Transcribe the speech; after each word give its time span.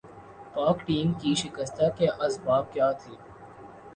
پاک 0.53 0.77
ٹیم 0.85 1.11
کے 1.13 1.33
شکستہ 1.35 1.89
کے 1.97 2.07
اسباب 2.19 2.71
کیا 2.73 2.91
تھے 2.93 3.13